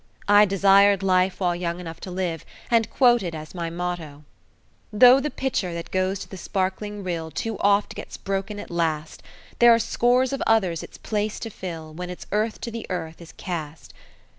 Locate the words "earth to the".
12.31-12.87